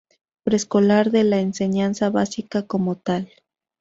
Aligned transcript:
Preescolar 0.43 1.11
de 1.11 1.23
la 1.23 1.41
enseñanza 1.41 2.09
básica 2.09 2.65
como 2.65 2.95
tal. 2.97 3.29